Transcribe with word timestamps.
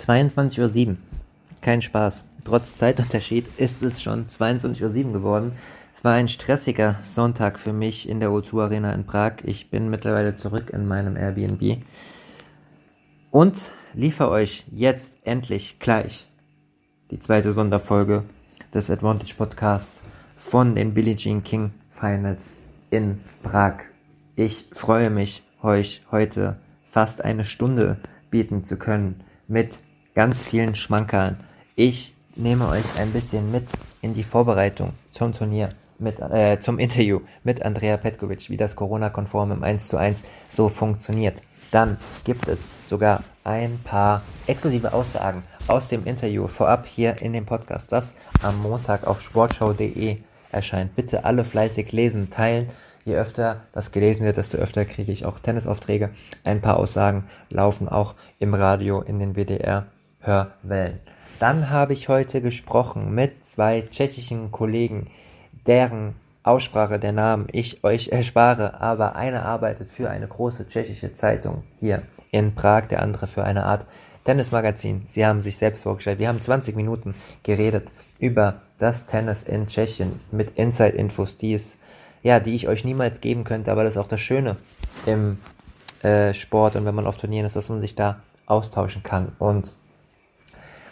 22.07 0.00 0.88
Uhr. 0.88 0.96
Kein 1.60 1.82
Spaß. 1.82 2.24
Trotz 2.44 2.78
Zeitunterschied 2.78 3.46
ist 3.58 3.82
es 3.82 4.02
schon 4.02 4.26
22.07 4.26 5.06
Uhr 5.06 5.12
geworden. 5.12 5.52
Es 5.94 6.02
war 6.04 6.14
ein 6.14 6.28
stressiger 6.28 6.96
Sonntag 7.02 7.58
für 7.58 7.74
mich 7.74 8.08
in 8.08 8.20
der 8.20 8.30
O2 8.30 8.62
Arena 8.62 8.92
in 8.94 9.04
Prag. 9.04 9.44
Ich 9.44 9.68
bin 9.68 9.90
mittlerweile 9.90 10.34
zurück 10.36 10.70
in 10.70 10.88
meinem 10.88 11.16
Airbnb 11.16 11.82
und 13.30 13.70
liefere 13.92 14.30
euch 14.30 14.64
jetzt 14.70 15.12
endlich 15.24 15.78
gleich 15.78 16.26
die 17.10 17.18
zweite 17.18 17.52
Sonderfolge 17.52 18.24
des 18.72 18.90
Advantage 18.90 19.34
Podcasts 19.36 20.00
von 20.36 20.74
den 20.74 20.94
Billie 20.94 21.16
Jean 21.16 21.44
King 21.44 21.72
Finals 21.90 22.54
in 22.88 23.20
Prag. 23.42 23.80
Ich 24.36 24.68
freue 24.72 25.10
mich, 25.10 25.42
euch 25.62 26.02
heute 26.10 26.56
fast 26.90 27.22
eine 27.22 27.44
Stunde 27.44 27.98
bieten 28.30 28.64
zu 28.64 28.78
können 28.78 29.22
mit 29.46 29.80
ganz 30.20 30.44
vielen 30.44 30.76
Schmankerln. 30.76 31.38
Ich 31.76 32.12
nehme 32.36 32.68
euch 32.68 32.84
ein 32.98 33.10
bisschen 33.10 33.50
mit 33.50 33.66
in 34.02 34.12
die 34.12 34.22
Vorbereitung 34.22 34.92
zum 35.12 35.32
Turnier, 35.32 35.70
mit, 35.98 36.20
äh, 36.20 36.60
zum 36.60 36.78
Interview 36.78 37.20
mit 37.42 37.62
Andrea 37.62 37.96
Petkovic, 37.96 38.50
wie 38.50 38.58
das 38.58 38.76
Corona-konform 38.76 39.50
im 39.52 39.64
1 39.64 39.88
zu 39.88 39.96
1 39.96 40.22
so 40.50 40.68
funktioniert. 40.68 41.40
Dann 41.70 41.96
gibt 42.24 42.48
es 42.48 42.60
sogar 42.86 43.22
ein 43.44 43.80
paar 43.82 44.20
exklusive 44.46 44.92
Aussagen 44.92 45.42
aus 45.68 45.88
dem 45.88 46.04
Interview 46.04 46.48
vorab 46.48 46.84
hier 46.86 47.22
in 47.22 47.32
dem 47.32 47.46
Podcast, 47.46 47.86
das 47.88 48.12
am 48.42 48.60
Montag 48.60 49.06
auf 49.06 49.22
sportschau.de 49.22 50.18
erscheint. 50.52 50.94
Bitte 50.96 51.24
alle 51.24 51.46
fleißig 51.46 51.92
lesen, 51.92 52.28
teilen. 52.28 52.68
Je 53.06 53.16
öfter 53.16 53.62
das 53.72 53.90
gelesen 53.90 54.26
wird, 54.26 54.36
desto 54.36 54.58
öfter 54.58 54.84
kriege 54.84 55.12
ich 55.12 55.24
auch 55.24 55.38
Tennisaufträge. 55.38 56.10
Ein 56.44 56.60
paar 56.60 56.76
Aussagen 56.76 57.24
laufen 57.48 57.88
auch 57.88 58.14
im 58.38 58.52
Radio 58.52 59.00
in 59.00 59.18
den 59.18 59.34
WDR 59.34 59.86
Hörwellen. 60.20 61.00
Dann 61.38 61.70
habe 61.70 61.92
ich 61.94 62.08
heute 62.08 62.42
gesprochen 62.42 63.14
mit 63.14 63.44
zwei 63.44 63.82
tschechischen 63.90 64.52
Kollegen, 64.52 65.06
deren 65.66 66.14
Aussprache 66.42 66.98
der 66.98 67.12
Namen 67.12 67.46
ich 67.52 67.84
euch 67.84 68.08
erspare, 68.08 68.80
aber 68.80 69.16
einer 69.16 69.44
arbeitet 69.44 69.92
für 69.92 70.10
eine 70.10 70.26
große 70.26 70.68
tschechische 70.68 71.12
Zeitung 71.12 71.64
hier 71.78 72.02
in 72.30 72.54
Prag, 72.54 72.86
der 72.88 73.02
andere 73.02 73.26
für 73.26 73.44
eine 73.44 73.64
Art 73.64 73.86
Tennismagazin. 74.24 75.04
Sie 75.06 75.24
haben 75.24 75.40
sich 75.40 75.56
selbst 75.56 75.82
vorgestellt. 75.82 76.18
Wir 76.18 76.28
haben 76.28 76.40
20 76.40 76.76
Minuten 76.76 77.14
geredet 77.42 77.88
über 78.18 78.62
das 78.78 79.06
Tennis 79.06 79.42
in 79.42 79.66
Tschechien 79.66 80.20
mit 80.30 80.56
Inside-Infos, 80.56 81.36
die 81.36 81.58
ja, 82.22 82.38
die 82.38 82.54
ich 82.54 82.68
euch 82.68 82.84
niemals 82.84 83.20
geben 83.20 83.44
könnte, 83.44 83.72
aber 83.72 83.84
das 83.84 83.94
ist 83.94 83.98
auch 83.98 84.08
das 84.08 84.20
Schöne 84.20 84.56
im 85.06 85.38
äh, 86.02 86.34
Sport 86.34 86.76
und 86.76 86.84
wenn 86.84 86.94
man 86.94 87.06
auf 87.06 87.16
Turnieren 87.16 87.46
ist, 87.46 87.56
dass 87.56 87.70
man 87.70 87.80
sich 87.80 87.94
da 87.94 88.22
austauschen 88.46 89.02
kann. 89.02 89.32
Und 89.38 89.72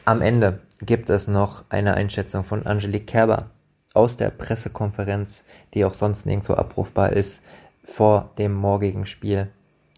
am 0.08 0.22
Ende 0.22 0.60
gibt 0.80 1.10
es 1.10 1.28
noch 1.28 1.64
eine 1.68 1.92
Einschätzung 1.92 2.42
von 2.42 2.64
Angelique 2.64 3.04
Kerber 3.04 3.50
aus 3.92 4.16
der 4.16 4.30
Pressekonferenz, 4.30 5.44
die 5.74 5.84
auch 5.84 5.92
sonst 5.92 6.24
nirgendwo 6.24 6.54
abrufbar 6.54 7.12
ist, 7.12 7.42
vor 7.84 8.30
dem 8.38 8.54
morgigen 8.54 9.04
Spiel 9.04 9.48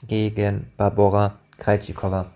gegen 0.02 0.72
Barbora 0.76 1.38
Krejcikova. 1.58 2.26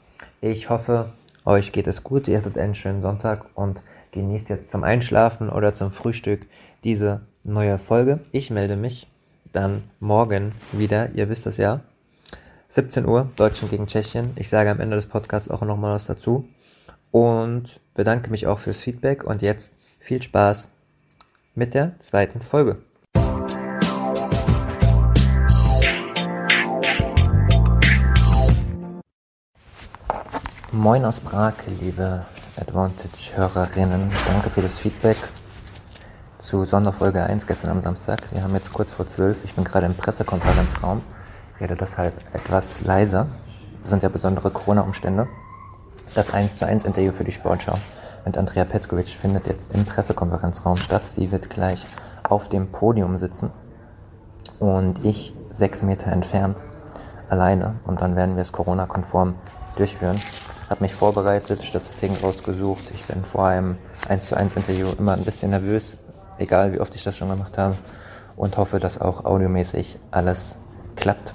Ich 0.40 0.70
hoffe, 0.70 1.10
euch 1.44 1.72
geht 1.72 1.88
es 1.88 2.04
gut, 2.04 2.28
ihr 2.28 2.38
hattet 2.38 2.58
einen 2.58 2.76
schönen 2.76 3.02
Sonntag 3.02 3.44
und 3.56 3.82
genießt 4.12 4.50
jetzt 4.50 4.70
zum 4.70 4.84
Einschlafen 4.84 5.50
oder 5.50 5.74
zum 5.74 5.90
Frühstück 5.90 6.46
diese 6.84 7.22
neue 7.42 7.78
Folge. 7.78 8.20
Ich 8.30 8.52
melde 8.52 8.76
mich 8.76 9.08
dann 9.52 9.82
morgen 9.98 10.52
wieder, 10.70 11.10
ihr 11.14 11.28
wisst 11.28 11.46
es 11.46 11.56
ja. 11.56 11.80
17 12.68 13.04
Uhr, 13.04 13.30
Deutschland 13.34 13.72
gegen 13.72 13.88
Tschechien. 13.88 14.30
Ich 14.36 14.48
sage 14.48 14.70
am 14.70 14.78
Ende 14.78 14.94
des 14.94 15.06
Podcasts 15.06 15.50
auch 15.50 15.62
nochmal 15.62 15.96
was 15.96 16.06
dazu 16.06 16.48
und 17.14 17.78
bedanke 17.94 18.28
mich 18.28 18.48
auch 18.48 18.58
fürs 18.58 18.82
Feedback 18.82 19.22
und 19.22 19.40
jetzt 19.40 19.70
viel 20.00 20.20
Spaß 20.20 20.66
mit 21.54 21.72
der 21.72 21.92
zweiten 22.00 22.40
Folge. 22.40 22.78
Moin 30.72 31.04
aus 31.04 31.20
Prag, 31.20 31.54
liebe 31.80 32.26
Advantage-Hörerinnen. 32.56 34.10
Danke 34.26 34.50
für 34.50 34.62
das 34.62 34.76
Feedback 34.80 35.16
zu 36.40 36.64
Sonderfolge 36.64 37.22
1 37.22 37.46
gestern 37.46 37.70
am 37.70 37.80
Samstag. 37.80 38.22
Wir 38.32 38.42
haben 38.42 38.54
jetzt 38.56 38.72
kurz 38.72 38.90
vor 38.90 39.06
12. 39.06 39.44
Ich 39.44 39.54
bin 39.54 39.62
gerade 39.62 39.86
im 39.86 39.94
Pressekonferenzraum, 39.94 41.00
rede 41.60 41.76
deshalb 41.76 42.12
etwas 42.34 42.80
leiser. 42.80 43.28
Das 43.82 43.90
sind 43.90 44.02
ja 44.02 44.08
besondere 44.08 44.50
Corona-Umstände. 44.50 45.28
Das 46.14 46.32
1 46.32 46.58
zu 46.58 46.64
1 46.64 46.84
Interview 46.84 47.10
für 47.10 47.24
die 47.24 47.32
Sportschau 47.32 47.74
mit 48.24 48.38
Andrea 48.38 48.64
Petkovic 48.64 49.08
findet 49.08 49.48
jetzt 49.48 49.74
im 49.74 49.84
Pressekonferenzraum 49.84 50.76
statt. 50.76 51.02
Sie 51.12 51.32
wird 51.32 51.50
gleich 51.50 51.84
auf 52.22 52.48
dem 52.48 52.68
Podium 52.68 53.18
sitzen 53.18 53.50
und 54.60 55.04
ich 55.04 55.34
sechs 55.50 55.82
Meter 55.82 56.12
entfernt 56.12 56.58
alleine 57.28 57.80
und 57.84 58.00
dann 58.00 58.14
werden 58.14 58.36
wir 58.36 58.42
es 58.42 58.52
Corona-konform 58.52 59.34
durchführen. 59.74 60.16
Habe 60.70 60.84
mich 60.84 60.94
vorbereitet, 60.94 61.64
Statistiken 61.64 62.16
rausgesucht. 62.22 62.92
Ich 62.92 63.04
bin 63.06 63.24
vor 63.24 63.46
einem 63.46 63.76
1 64.08 64.26
zu 64.28 64.36
1 64.36 64.54
Interview 64.54 64.86
immer 64.96 65.14
ein 65.14 65.24
bisschen 65.24 65.50
nervös, 65.50 65.98
egal 66.38 66.72
wie 66.72 66.78
oft 66.78 66.94
ich 66.94 67.02
das 67.02 67.16
schon 67.16 67.28
gemacht 67.28 67.58
habe 67.58 67.74
und 68.36 68.56
hoffe, 68.56 68.78
dass 68.78 69.00
auch 69.00 69.24
audiomäßig 69.24 69.98
alles 70.12 70.58
klappt. 70.94 71.34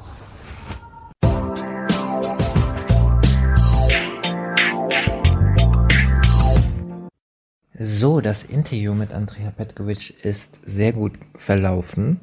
So, 7.81 8.19
das 8.19 8.43
Interview 8.43 8.93
mit 8.93 9.13
Andrea 9.13 9.51
Petkovic 9.51 10.25
ist 10.25 10.59
sehr 10.65 10.91
gut 10.91 11.13
verlaufen. 11.33 12.19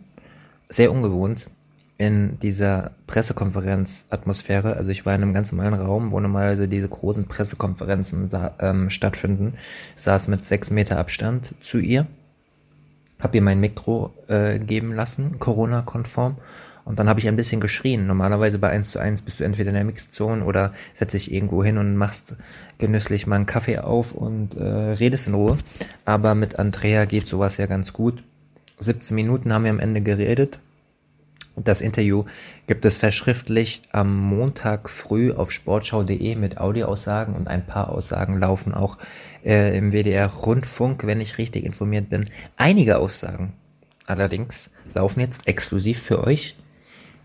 Sehr 0.69 0.93
ungewohnt 0.93 1.49
in 1.97 2.39
dieser 2.41 2.91
Pressekonferenzatmosphäre. 3.07 4.77
Also 4.77 4.91
ich 4.91 5.07
war 5.07 5.15
in 5.15 5.23
einem 5.23 5.33
ganz 5.33 5.53
normalen 5.53 5.73
Raum, 5.73 6.11
wo 6.11 6.21
normalerweise 6.21 6.69
diese 6.69 6.91
großen 6.91 7.25
Pressekonferenzen 7.25 8.31
ähm, 8.59 8.91
stattfinden. 8.91 9.55
saß 9.95 10.29
mit 10.29 10.45
sechs 10.45 10.71
Meter 10.71 10.99
Abstand 10.99 11.55
zu 11.63 11.79
ihr. 11.79 12.07
Hab 13.19 13.35
ihr 13.35 13.41
mein 13.41 13.59
Mikro 13.59 14.13
äh, 14.29 14.59
geben 14.59 14.93
lassen, 14.93 15.39
Corona-konform 15.39 16.37
und 16.87 17.01
dann 17.01 17.09
habe 17.09 17.19
ich 17.19 17.27
ein 17.27 17.35
bisschen 17.35 17.61
geschrien. 17.61 18.07
Normalerweise 18.07 18.61
bei 18.61 18.71
1 18.71 18.93
zu 18.93 19.01
1 19.01 19.23
bist 19.23 19.41
du 19.41 19.45
entweder 19.45 19.71
in 19.71 19.75
der 19.75 19.85
Mixzone 19.85 20.45
oder 20.45 20.73
setzt 20.95 21.15
dich 21.15 21.33
irgendwo 21.33 21.65
hin 21.65 21.79
und 21.79 21.97
machst 21.97 22.37
genüsslich 22.79 23.27
mal 23.27 23.37
einen 23.37 23.47
Kaffee 23.47 23.79
auf 23.79 24.13
und 24.13 24.57
äh, 24.57 24.63
redest 24.63 25.27
in 25.27 25.35
Ruhe. 25.35 25.59
Aber 26.05 26.37
mit 26.37 26.61
Andrea 26.61 27.05
geht 27.05 27.27
sowas 27.27 27.57
ja 27.57 27.67
ganz 27.67 27.93
gut. 27.93 28.23
17 28.79 29.17
Minuten 29.17 29.53
haben 29.53 29.65
wir 29.65 29.73
am 29.73 29.81
Ende 29.81 30.01
geredet. 30.01 30.61
Das 31.57 31.81
Interview 31.81 32.25
gibt 32.69 32.85
es 32.85 32.99
verschriftlicht 32.99 33.89
am 33.91 34.17
Montag 34.17 34.89
früh 34.89 35.33
auf 35.33 35.51
sportschau.de 35.51 36.37
mit 36.37 36.59
Audioaussagen 36.59 37.35
und 37.35 37.49
ein 37.49 37.67
paar 37.67 37.89
Aussagen 37.89 38.39
laufen 38.39 38.75
auch 38.75 38.97
äh, 39.45 39.77
im 39.77 39.91
WDR 39.91 40.29
Rundfunk, 40.29 41.05
wenn 41.05 41.21
ich 41.21 41.39
richtig 41.39 41.65
informiert 41.65 42.11
bin. 42.11 42.27
Einige 42.57 42.99
Aussagen 42.99 43.55
allerdings 44.07 44.71
laufen 44.95 45.19
jetzt 45.19 45.49
exklusiv 45.49 46.01
für 46.01 46.23
euch 46.23 46.55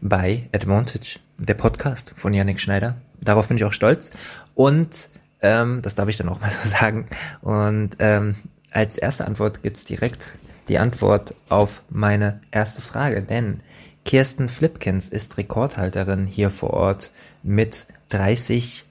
bei 0.01 0.49
Advantage, 0.51 1.19
der 1.37 1.53
Podcast 1.53 2.13
von 2.15 2.33
Yannick 2.33 2.59
Schneider. 2.59 2.97
Darauf 3.21 3.47
bin 3.47 3.57
ich 3.57 3.63
auch 3.63 3.73
stolz. 3.73 4.11
Und 4.55 5.09
ähm, 5.41 5.81
das 5.81 5.95
darf 5.95 6.09
ich 6.09 6.17
dann 6.17 6.29
auch 6.29 6.41
mal 6.41 6.51
so 6.51 6.69
sagen. 6.79 7.07
Und 7.41 7.97
ähm, 7.99 8.35
als 8.71 8.97
erste 8.97 9.25
Antwort 9.25 9.63
gibt's 9.63 9.85
direkt 9.85 10.37
die 10.67 10.79
Antwort 10.79 11.35
auf 11.49 11.81
meine 11.89 12.41
erste 12.51 12.81
Frage. 12.81 13.21
Denn 13.21 13.61
Kirsten 14.03 14.49
Flipkins 14.49 15.07
ist 15.09 15.37
Rekordhalterin 15.37 16.25
hier 16.25 16.49
vor 16.49 16.71
Ort 16.71 17.11
mit 17.43 17.85
30 18.09 18.85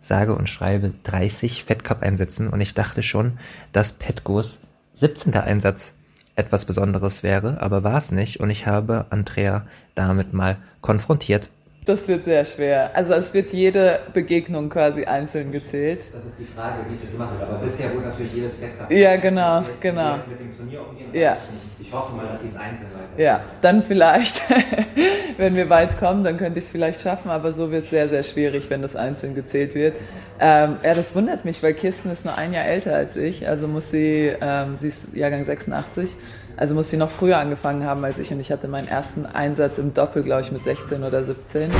sage 0.00 0.34
und 0.34 0.48
schreibe 0.48 0.92
30 1.04 1.64
Fettcup-Einsätzen 1.64 2.48
und 2.48 2.60
ich 2.60 2.74
dachte 2.74 3.02
schon, 3.04 3.38
dass 3.70 3.92
Petgos 3.92 4.60
17. 4.94 5.34
Einsatz 5.34 5.94
etwas 6.36 6.64
Besonderes 6.64 7.22
wäre, 7.22 7.60
aber 7.60 7.84
war 7.84 7.98
es 7.98 8.10
nicht 8.10 8.40
und 8.40 8.50
ich 8.50 8.66
habe 8.66 9.06
Andrea 9.10 9.66
damit 9.94 10.32
mal 10.32 10.56
konfrontiert. 10.80 11.50
Das 11.84 12.06
wird 12.06 12.26
sehr 12.26 12.46
schwer. 12.46 12.92
Also 12.94 13.12
es 13.14 13.34
wird 13.34 13.52
jede 13.52 13.98
Begegnung 14.14 14.68
quasi 14.70 15.04
einzeln 15.04 15.50
gezählt. 15.50 15.98
Das 16.12 16.24
ist 16.24 16.38
die 16.38 16.44
Frage, 16.44 16.76
wie 16.88 16.94
es 16.94 17.02
jetzt 17.02 17.18
machen 17.18 17.40
wird. 17.40 17.50
Aber 17.50 17.58
bisher 17.58 17.92
wurde 17.92 18.06
natürlich 18.06 18.34
jedes 18.34 18.62
Wettkampf. 18.62 18.88
Ja, 18.92 19.16
genau, 19.16 19.64
genau. 19.80 20.16
Mit 20.18 20.38
dem 20.38 20.56
Turnier 20.56 20.88
umgehen, 20.88 21.08
ja. 21.12 21.36
Ich, 21.80 21.88
ich 21.88 21.92
hoffe 21.92 22.14
mal, 22.14 22.28
dass 22.28 22.40
sie 22.40 22.48
es 22.48 22.56
einzeln 22.56 22.86
weiter. 22.94 23.20
Ja, 23.20 23.40
dann 23.62 23.82
vielleicht, 23.82 24.42
wenn 25.38 25.56
wir 25.56 25.68
weit 25.70 25.98
kommen, 25.98 26.22
dann 26.22 26.36
könnte 26.38 26.60
ich 26.60 26.66
es 26.66 26.70
vielleicht 26.70 27.00
schaffen, 27.00 27.32
aber 27.32 27.52
so 27.52 27.72
wird 27.72 27.86
es 27.86 27.90
sehr, 27.90 28.08
sehr 28.08 28.22
schwierig, 28.22 28.70
wenn 28.70 28.80
das 28.82 28.94
einzeln 28.94 29.34
gezählt 29.34 29.74
wird. 29.74 29.96
Ähm, 30.44 30.78
ja, 30.82 30.94
das 30.94 31.14
wundert 31.14 31.44
mich, 31.44 31.62
weil 31.62 31.72
Kirsten 31.72 32.10
ist 32.10 32.24
nur 32.24 32.36
ein 32.36 32.52
Jahr 32.52 32.64
älter 32.64 32.96
als 32.96 33.16
ich, 33.16 33.46
also 33.46 33.68
muss 33.68 33.92
sie, 33.92 34.32
ähm, 34.40 34.74
sie 34.76 34.88
ist 34.88 35.14
Jahrgang 35.14 35.44
86, 35.44 36.10
also 36.56 36.74
muss 36.74 36.90
sie 36.90 36.96
noch 36.96 37.12
früher 37.12 37.38
angefangen 37.38 37.86
haben 37.86 38.04
als 38.04 38.18
ich. 38.18 38.32
Und 38.32 38.40
ich 38.40 38.50
hatte 38.50 38.66
meinen 38.66 38.88
ersten 38.88 39.24
Einsatz 39.24 39.78
im 39.78 39.94
Doppel, 39.94 40.24
glaube 40.24 40.42
ich, 40.42 40.50
mit 40.50 40.64
16 40.64 41.04
oder 41.04 41.22
17 41.22 41.70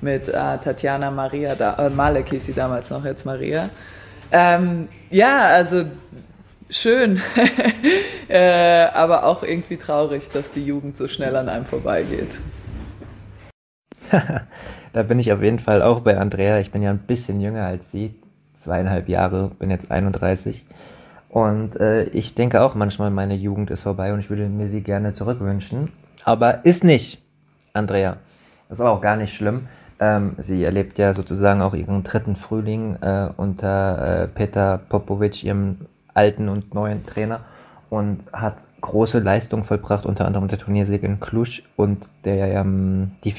mit 0.00 0.28
äh, 0.28 0.32
Tatjana 0.32 1.10
Maria, 1.10 1.56
da, 1.56 1.74
äh, 1.74 1.90
Malek 1.90 2.28
hieß 2.28 2.46
sie 2.46 2.52
damals 2.52 2.88
noch, 2.88 3.04
jetzt 3.04 3.26
Maria. 3.26 3.68
Ähm, 4.30 4.86
ja, 5.10 5.38
also 5.48 5.84
schön, 6.70 7.20
äh, 8.28 8.84
aber 8.94 9.24
auch 9.24 9.42
irgendwie 9.42 9.76
traurig, 9.76 10.30
dass 10.32 10.52
die 10.52 10.64
Jugend 10.64 10.96
so 10.96 11.08
schnell 11.08 11.34
an 11.34 11.48
einem 11.48 11.66
vorbeigeht. 11.66 12.30
da 14.94 15.02
bin 15.02 15.18
ich 15.18 15.32
auf 15.32 15.42
jeden 15.42 15.58
Fall 15.58 15.82
auch 15.82 16.00
bei 16.00 16.16
Andrea. 16.16 16.60
Ich 16.60 16.70
bin 16.70 16.80
ja 16.80 16.90
ein 16.90 17.00
bisschen 17.00 17.40
jünger 17.40 17.66
als 17.66 17.90
sie, 17.90 18.14
zweieinhalb 18.54 19.08
Jahre, 19.08 19.50
bin 19.58 19.68
jetzt 19.68 19.90
31. 19.90 20.64
Und 21.28 21.74
äh, 21.80 22.04
ich 22.04 22.36
denke 22.36 22.62
auch 22.62 22.76
manchmal, 22.76 23.10
meine 23.10 23.34
Jugend 23.34 23.72
ist 23.72 23.82
vorbei 23.82 24.12
und 24.12 24.20
ich 24.20 24.30
würde 24.30 24.48
mir 24.48 24.68
sie 24.68 24.82
gerne 24.82 25.12
zurückwünschen. 25.12 25.90
Aber 26.24 26.64
ist 26.64 26.84
nicht, 26.84 27.20
Andrea. 27.72 28.18
Das 28.68 28.78
ist 28.78 28.80
aber 28.82 28.92
auch 28.92 29.00
gar 29.00 29.16
nicht 29.16 29.34
schlimm. 29.34 29.66
Ähm, 29.98 30.36
sie 30.38 30.62
erlebt 30.62 30.96
ja 30.96 31.12
sozusagen 31.12 31.60
auch 31.60 31.74
ihren 31.74 32.04
dritten 32.04 32.36
Frühling 32.36 32.94
äh, 33.02 33.30
unter 33.36 34.22
äh, 34.22 34.28
Peter 34.28 34.78
Popovic, 34.78 35.42
ihrem 35.42 35.86
alten 36.14 36.48
und 36.48 36.72
neuen 36.72 37.04
Trainer, 37.04 37.40
und 37.90 38.20
hat 38.32 38.58
große 38.80 39.18
Leistung 39.18 39.64
vollbracht, 39.64 40.06
unter 40.06 40.24
anderem 40.24 40.46
der 40.46 40.58
Turniersieg 40.58 41.02
in 41.02 41.18
Cluj 41.18 41.62
und 41.74 42.08
der 42.24 42.46
ähm, 42.54 43.12
die 43.24 43.32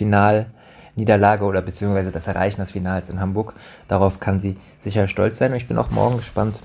Finalniederlage 0.95 1.43
oder 1.43 1.61
beziehungsweise 1.61 2.11
das 2.11 2.27
Erreichen 2.27 2.61
des 2.61 2.71
Finals 2.71 3.09
in 3.09 3.19
Hamburg. 3.19 3.53
Darauf 3.87 4.19
kann 4.19 4.39
sie 4.39 4.57
sicher 4.79 5.07
stolz 5.07 5.37
sein. 5.37 5.51
Und 5.51 5.57
ich 5.57 5.67
bin 5.67 5.77
auch 5.77 5.91
morgen 5.91 6.17
gespannt, 6.17 6.61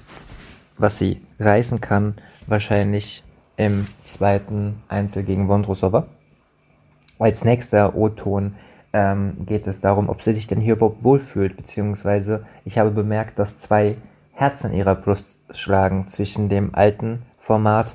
was 0.79 0.99
sie 0.99 1.21
reißen 1.39 1.81
kann, 1.81 2.15
wahrscheinlich 2.47 3.25
im 3.57 3.87
zweiten 4.05 4.83
Einzel 4.89 5.25
gegen 5.25 5.49
Wondrosova. 5.49 6.07
Als 7.19 7.45
nächster 7.45 7.95
O-Ton 7.95 8.55
ähm, 8.93 9.45
geht 9.45 9.67
es 9.67 9.81
darum, 9.81 10.09
ob 10.09 10.23
sie 10.23 10.33
sich 10.33 10.47
denn 10.47 10.61
hier 10.61 10.75
überhaupt 10.75 11.05
wohlfühlt, 11.05 11.57
beziehungsweise 11.57 12.47
ich 12.65 12.79
habe 12.79 12.91
bemerkt, 12.91 13.39
dass 13.39 13.59
zwei 13.59 13.97
Herzen 14.33 14.71
in 14.71 14.79
ihrer 14.79 14.95
Brust 14.95 15.37
schlagen 15.53 16.09
zwischen 16.09 16.49
dem 16.49 16.75
alten 16.75 17.23
Format 17.39 17.95